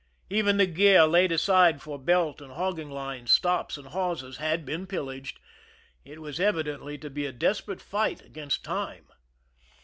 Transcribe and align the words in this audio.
Even 0.31 0.57
the 0.57 0.65
gear 0.65 1.03
laid 1.03 1.31
aside 1.31 1.79
for 1.79 1.99
belt 1.99 2.41
and 2.41 2.53
hogging 2.53 2.89
lines, 2.89 3.29
stops, 3.31 3.77
and 3.77 3.89
hawsers, 3.89 4.37
had 4.37 4.65
been 4.65 4.87
pil 4.87 5.03
laged. 5.05 5.37
It 6.03 6.19
was 6.19 6.39
evidently 6.39 6.97
to 6.97 7.09
be 7.11 7.27
a 7.27 7.31
desperate 7.31 7.83
fight 7.83 8.25
against 8.25 8.63
time. 8.65 9.05